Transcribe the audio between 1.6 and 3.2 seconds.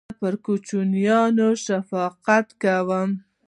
شفقت کوم.